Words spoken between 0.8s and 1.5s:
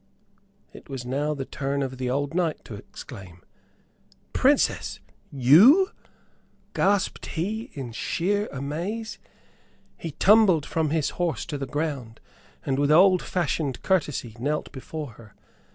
was now the